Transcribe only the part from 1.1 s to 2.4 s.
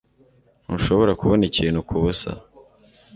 kubona ikintu kubusa.